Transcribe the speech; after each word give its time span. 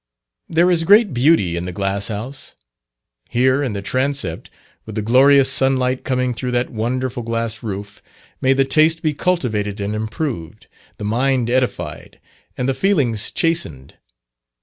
There 0.49 0.71
is 0.71 0.83
great 0.83 1.13
beauty 1.13 1.55
in 1.55 1.65
the 1.65 1.71
"Glass 1.71 2.07
House." 2.07 2.55
Here, 3.29 3.61
in 3.61 3.73
the 3.73 3.83
transept, 3.83 4.49
with 4.83 4.95
the 4.95 5.03
glorious 5.03 5.47
sunlight 5.51 6.03
coming 6.03 6.33
through 6.33 6.49
that 6.53 6.71
wonderful 6.71 7.21
glass 7.21 7.61
roof, 7.61 8.01
may 8.41 8.53
the 8.53 8.65
taste 8.65 9.03
be 9.03 9.13
cultivated 9.13 9.79
and 9.79 9.93
improved, 9.93 10.65
the 10.97 11.05
mind 11.05 11.51
edified, 11.51 12.19
and 12.57 12.67
the 12.67 12.73
feelings 12.73 13.29
chastened. 13.29 13.93